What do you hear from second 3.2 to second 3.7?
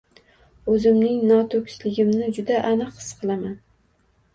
qilaman.